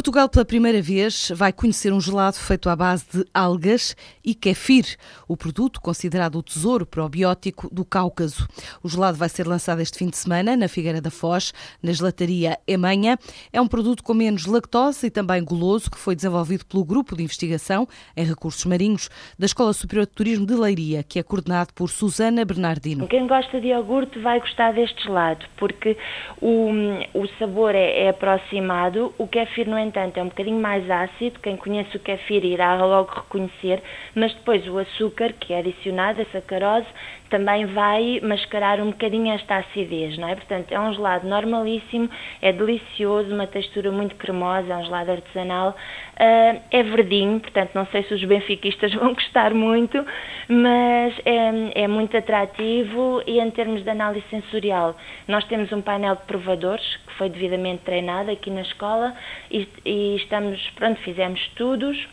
Portugal, 0.00 0.30
pela 0.30 0.46
primeira 0.46 0.80
vez, 0.80 1.30
vai 1.36 1.52
conhecer 1.52 1.92
um 1.92 2.00
gelado 2.00 2.36
feito 2.36 2.70
à 2.70 2.74
base 2.74 3.04
de 3.12 3.22
algas 3.34 3.94
e 4.24 4.34
kefir, 4.34 4.96
o 5.28 5.36
produto 5.36 5.78
considerado 5.78 6.36
o 6.36 6.42
tesouro 6.42 6.86
probiótico 6.86 7.68
do 7.70 7.84
Cáucaso. 7.84 8.48
O 8.82 8.88
gelado 8.88 9.18
vai 9.18 9.28
ser 9.28 9.46
lançado 9.46 9.82
este 9.82 9.98
fim 9.98 10.08
de 10.08 10.16
semana 10.16 10.56
na 10.56 10.68
Figueira 10.68 11.02
da 11.02 11.10
Foz, 11.10 11.52
na 11.82 11.92
gelataria 11.92 12.56
Emanha. 12.66 13.18
É 13.52 13.60
um 13.60 13.68
produto 13.68 14.02
com 14.02 14.14
menos 14.14 14.46
lactose 14.46 15.08
e 15.08 15.10
também 15.10 15.44
goloso 15.44 15.90
que 15.90 15.98
foi 15.98 16.16
desenvolvido 16.16 16.64
pelo 16.64 16.82
Grupo 16.82 17.14
de 17.14 17.22
Investigação 17.22 17.86
em 18.16 18.24
Recursos 18.24 18.64
Marinhos 18.64 19.10
da 19.38 19.44
Escola 19.44 19.74
Superior 19.74 20.06
de 20.06 20.12
Turismo 20.12 20.46
de 20.46 20.54
Leiria, 20.54 21.02
que 21.02 21.18
é 21.18 21.22
coordenado 21.22 21.74
por 21.74 21.90
Susana 21.90 22.42
Bernardino. 22.42 23.06
Quem 23.06 23.26
gosta 23.26 23.60
de 23.60 23.66
iogurte 23.66 24.18
vai 24.20 24.40
gostar 24.40 24.72
deste 24.72 25.02
gelado, 25.02 25.44
porque 25.58 25.94
o, 26.40 26.70
o 27.12 27.28
sabor 27.38 27.74
é, 27.74 28.04
é 28.04 28.08
aproximado, 28.08 29.12
o 29.18 29.28
kefir 29.28 29.68
não 29.68 29.89
entanto, 29.89 29.89
é 29.98 30.22
um 30.22 30.28
bocadinho 30.28 30.60
mais 30.60 30.88
ácido. 30.90 31.40
Quem 31.40 31.56
conhece 31.56 31.96
o 31.96 32.00
kefir 32.00 32.44
irá 32.44 32.76
logo 32.84 33.12
reconhecer, 33.12 33.82
mas 34.14 34.32
depois 34.34 34.66
o 34.68 34.78
açúcar 34.78 35.32
que 35.32 35.52
é 35.52 35.58
adicionado, 35.58 36.20
a 36.22 36.24
sacarose, 36.26 36.86
também 37.30 37.64
vai 37.66 38.20
mascarar 38.22 38.80
um 38.80 38.90
bocadinho 38.90 39.32
esta 39.32 39.58
acidez, 39.58 40.18
não 40.18 40.28
é? 40.28 40.34
Portanto, 40.34 40.72
é 40.72 40.80
um 40.80 40.92
gelado 40.92 41.26
normalíssimo, 41.26 42.10
é 42.42 42.52
delicioso, 42.52 43.32
uma 43.32 43.46
textura 43.46 43.90
muito 43.90 44.16
cremosa, 44.16 44.72
é 44.72 44.76
um 44.76 44.84
gelado 44.84 45.12
artesanal, 45.12 45.70
uh, 45.70 46.60
é 46.70 46.82
verdinho, 46.82 47.38
portanto, 47.38 47.70
não 47.74 47.86
sei 47.86 48.02
se 48.02 48.12
os 48.12 48.24
benfiquistas 48.24 48.92
vão 48.98 49.14
gostar 49.14 49.54
muito, 49.54 50.04
mas 50.48 51.14
é, 51.24 51.82
é 51.84 51.88
muito 51.88 52.16
atrativo 52.16 53.22
e 53.26 53.38
em 53.38 53.50
termos 53.52 53.84
de 53.84 53.90
análise 53.90 54.26
sensorial, 54.28 54.96
nós 55.28 55.44
temos 55.44 55.70
um 55.72 55.80
painel 55.80 56.16
de 56.16 56.22
provadores 56.22 56.84
que 57.06 57.14
foi 57.14 57.30
devidamente 57.30 57.84
treinado 57.84 58.30
aqui 58.30 58.50
na 58.50 58.62
escola 58.62 59.14
e, 59.50 59.68
e 59.84 60.16
estamos, 60.16 60.60
pronto, 60.76 61.00
fizemos 61.02 61.40
estudos 61.40 62.08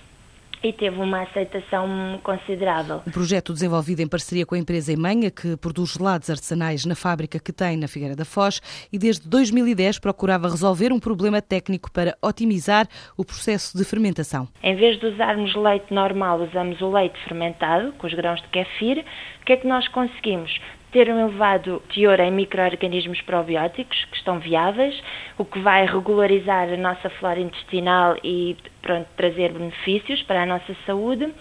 e 0.63 0.73
teve 0.73 0.99
uma 0.99 1.21
aceitação 1.21 2.19
considerável. 2.23 3.02
Um 3.08 3.11
projeto 3.11 3.53
desenvolvido 3.53 4.02
em 4.02 4.08
parceria 4.08 4.45
com 4.45 4.55
a 4.55 4.58
empresa 4.58 4.92
Emanha, 4.92 5.30
que 5.30 5.55
produz 5.58 5.94
gelados 5.94 6.30
artesanais 6.30 6.86
na 6.86 6.95
fábrica 6.95 7.39
que 7.39 7.53
tem 7.53 7.77
na 7.77 7.88
Figueira 7.88 8.16
da 8.16 8.25
Foz 8.25 8.59
e 8.92 8.97
desde 8.97 9.27
2010 9.30 10.00
procurava 10.00 10.50
resolver 10.50 10.92
um 10.92 11.00
problema 11.00 11.42
técnico 11.42 11.92
para 11.92 12.17
otimizar 12.22 12.88
o 13.16 13.23
processo 13.23 13.77
de 13.77 13.83
fermentação. 13.83 14.47
Em 14.64 14.75
vez 14.75 14.99
de 14.99 15.05
usarmos 15.05 15.55
leite 15.55 15.94
normal, 15.94 16.42
usamos 16.42 16.81
o 16.81 16.89
leite 16.92 17.20
fermentado 17.23 17.94
com 17.94 18.08
os 18.08 18.14
grãos 18.14 18.42
de 18.42 18.47
kefir. 18.49 19.05
O 19.42 19.45
que 19.45 19.53
é 19.53 19.58
que 19.58 19.67
nós 19.67 19.88
conseguimos? 19.89 20.52
Ter 20.91 21.09
um 21.09 21.19
elevado 21.19 21.81
teor 21.93 22.19
em 22.19 22.31
micro-organismos 22.31 23.21
probióticos 23.21 24.05
que 24.05 24.17
estão 24.17 24.39
viáveis, 24.39 25.02
o 25.38 25.45
que 25.45 25.59
vai 25.59 25.85
regularizar 25.85 26.69
a 26.69 26.77
nossa 26.77 27.09
flora 27.11 27.39
intestinal 27.39 28.16
e 28.23 28.55
pronto, 28.81 29.08
trazer 29.17 29.52
benefícios 29.52 30.23
para 30.23 30.43
a 30.43 30.45
nossa 30.45 30.75
saúde. 30.85 31.33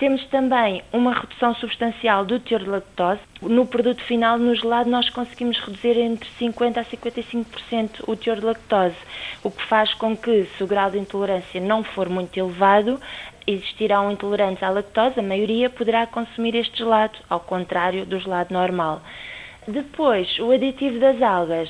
Temos 0.00 0.24
também 0.28 0.82
uma 0.94 1.12
redução 1.12 1.54
substancial 1.56 2.24
do 2.24 2.40
teor 2.40 2.62
de 2.62 2.70
lactose. 2.70 3.20
No 3.42 3.66
produto 3.66 4.02
final, 4.04 4.38
no 4.38 4.54
gelado, 4.54 4.88
nós 4.88 5.10
conseguimos 5.10 5.58
reduzir 5.58 5.98
entre 5.98 6.26
50% 6.40 6.78
a 6.78 6.84
55% 6.84 8.08
o 8.08 8.16
teor 8.16 8.38
de 8.38 8.46
lactose, 8.46 8.96
o 9.44 9.50
que 9.50 9.62
faz 9.66 9.92
com 9.92 10.16
que, 10.16 10.46
se 10.56 10.64
o 10.64 10.66
grau 10.66 10.90
de 10.90 10.98
intolerância 10.98 11.60
não 11.60 11.84
for 11.84 12.08
muito 12.08 12.34
elevado, 12.38 12.98
existirão 13.46 14.10
intolerantes 14.10 14.62
à 14.62 14.70
lactose, 14.70 15.20
a 15.20 15.22
maioria 15.22 15.68
poderá 15.68 16.06
consumir 16.06 16.54
este 16.54 16.78
gelado, 16.78 17.18
ao 17.28 17.40
contrário 17.40 18.06
do 18.06 18.18
gelado 18.18 18.54
normal. 18.54 19.02
Depois, 19.68 20.38
o 20.38 20.50
aditivo 20.50 20.98
das 20.98 21.20
algas. 21.20 21.68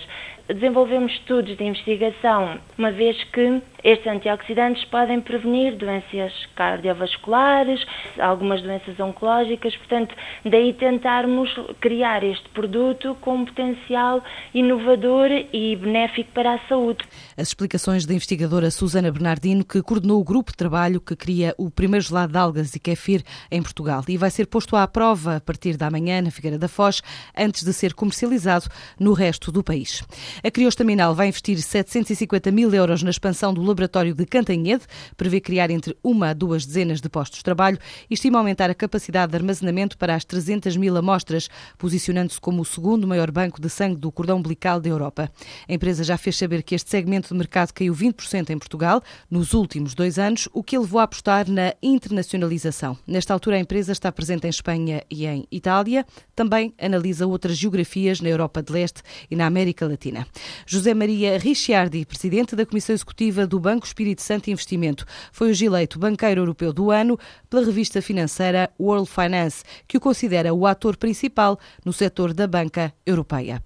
Desenvolvemos 0.55 1.13
estudos 1.13 1.57
de 1.57 1.63
investigação, 1.63 2.59
uma 2.77 2.91
vez 2.91 3.23
que 3.33 3.63
estes 3.85 4.07
antioxidantes 4.07 4.85
podem 4.87 5.21
prevenir 5.21 5.77
doenças 5.77 6.33
cardiovasculares, 6.55 7.81
algumas 8.19 8.61
doenças 8.61 8.99
oncológicas, 8.99 9.77
portanto, 9.77 10.15
daí 10.45 10.73
tentarmos 10.75 11.49
criar 11.81 12.23
este 12.25 12.49
produto 12.51 13.17
com 13.21 13.37
um 13.37 13.45
potencial 13.45 14.23
inovador 14.53 15.31
e 15.53 15.77
benéfico 15.77 16.31
para 16.33 16.55
a 16.55 16.59
saúde. 16.69 17.05
As 17.37 17.49
explicações 17.49 18.05
da 18.05 18.13
investigadora 18.13 18.71
Susana 18.71 19.11
Bernardino, 19.11 19.65
que 19.65 19.81
coordenou 19.83 20.21
o 20.21 20.25
grupo 20.25 20.51
de 20.51 20.57
trabalho 20.57 21.01
que 21.01 21.17
cria 21.17 21.55
o 21.57 21.71
primeiro 21.71 22.05
gelado 22.05 22.33
de 22.33 22.39
algas 22.39 22.75
e 22.75 22.81
kefir 22.81 23.23
em 23.51 23.63
Portugal 23.63 24.03
e 24.09 24.17
vai 24.17 24.31
ser 24.31 24.47
posto 24.47 24.77
à 24.77 24.87
prova 24.87 25.37
a 25.37 25.41
partir 25.41 25.77
da 25.77 25.91
manhã 25.91 26.21
na 26.21 26.31
Figueira 26.31 26.59
da 26.59 26.69
Foz, 26.69 27.03
antes 27.37 27.65
de 27.65 27.73
ser 27.73 27.95
comercializado 27.95 28.67
no 28.99 29.13
resto 29.13 29.51
do 29.53 29.63
país. 29.63 30.03
A 30.43 30.51
Criostaminal 30.51 31.15
vai 31.15 31.29
investir 31.29 31.61
750 31.61 32.51
mil 32.51 32.73
euros 32.73 33.03
na 33.03 33.11
expansão 33.11 33.53
do 33.53 33.63
laboratório 33.63 34.15
de 34.15 34.25
Cantanhede, 34.25 34.85
prevê 35.15 35.39
criar 35.39 35.71
entre 35.71 35.95
uma 36.03 36.31
a 36.31 36.33
duas 36.33 36.65
dezenas 36.65 37.01
de 37.01 37.11
postos 37.11 37.41
de 37.41 37.45
trabalho 37.45 37.79
e 38.09 38.15
estima 38.15 38.39
aumentar 38.39 38.71
a 38.71 38.75
capacidade 38.75 39.33
de 39.33 39.37
armazenamento 39.37 39.99
para 39.99 40.15
as 40.15 40.25
300 40.25 40.79
mil 40.79 40.97
amostras, 40.97 41.51
posicionando-se 41.77 42.41
como 42.41 42.63
o 42.63 42.65
segundo 42.65 43.07
maior 43.07 43.31
banco 43.31 43.61
de 43.61 43.69
sangue 43.69 43.97
do 43.97 44.11
cordão 44.11 44.39
umbilical 44.39 44.81
da 44.81 44.89
Europa. 44.89 45.31
A 45.69 45.73
empresa 45.75 46.03
já 46.03 46.17
fez 46.17 46.39
saber 46.39 46.63
que 46.63 46.75
este 46.75 46.89
segmento 46.89 47.29
de 47.29 47.35
mercado 47.35 47.73
caiu 47.73 47.95
20% 47.95 48.49
em 48.49 48.59
Portugal 48.59 49.03
nos 49.31 49.53
últimos 49.53 49.95
dois 49.95 50.19
anos, 50.19 50.49
o 50.55 50.63
que 50.63 50.79
levou 50.79 51.01
a 51.01 51.05
apostar 51.05 51.51
na 51.51 51.75
internacionalização. 51.83 52.97
Nesta 53.07 53.35
altura, 53.35 53.57
a 53.57 53.61
empresa 53.61 53.93
está 53.93 54.11
presente 54.11 54.47
em 54.47 54.51
Espanha 54.51 55.03
e 55.11 55.27
em 55.27 55.47
Itália, 55.51 56.07
também 56.35 56.73
analisa 56.81 57.27
outras 57.27 57.59
geografias 57.59 58.23
na 58.23 58.31
Europa 58.31 58.63
de 58.63 58.73
Leste 58.73 59.03
e 59.31 59.37
na 59.37 59.45
América 59.45 59.87
Latina. 59.87 60.20
José 60.67 60.95
Maria 60.95 61.39
Ricciardi, 61.39 62.05
presidente 62.05 62.57
da 62.57 62.67
Comissão 62.67 62.95
Executiva 62.95 63.47
do 63.47 63.61
Banco 63.61 63.87
Espírito 63.87 64.23
Santo 64.23 64.51
Investimento, 64.51 65.05
foi 65.33 65.51
hoje 65.51 65.67
eleito 65.67 65.99
Banqueiro 65.99 66.41
Europeu 66.43 66.73
do 66.73 66.91
Ano 66.91 67.19
pela 67.49 67.65
revista 67.65 68.03
financeira 68.03 68.71
World 68.79 69.09
Finance, 69.09 69.63
que 69.87 69.97
o 69.97 70.01
considera 70.01 70.53
o 70.53 70.67
ator 70.67 70.97
principal 70.97 71.59
no 71.85 71.93
setor 71.93 72.33
da 72.33 72.47
banca 72.47 72.93
europeia. 73.07 73.63